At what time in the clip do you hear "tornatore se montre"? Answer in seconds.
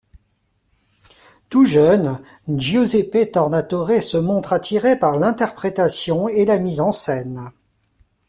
3.31-4.51